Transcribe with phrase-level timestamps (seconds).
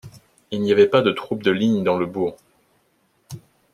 [0.49, 2.35] Il n'y avait pas de troupe de ligne dans le bourg.